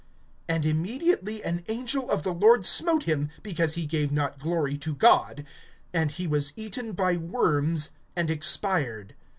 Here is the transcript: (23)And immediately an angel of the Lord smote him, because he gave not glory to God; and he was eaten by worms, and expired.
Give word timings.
(23)And 0.49 0.65
immediately 0.65 1.43
an 1.43 1.63
angel 1.67 2.09
of 2.09 2.23
the 2.23 2.33
Lord 2.33 2.65
smote 2.65 3.03
him, 3.03 3.29
because 3.43 3.75
he 3.75 3.85
gave 3.85 4.11
not 4.11 4.39
glory 4.39 4.75
to 4.79 4.95
God; 4.95 5.45
and 5.93 6.09
he 6.09 6.25
was 6.25 6.53
eaten 6.55 6.93
by 6.93 7.17
worms, 7.17 7.91
and 8.15 8.31
expired. 8.31 9.13